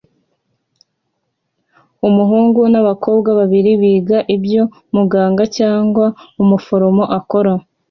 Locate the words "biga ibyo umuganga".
3.81-5.43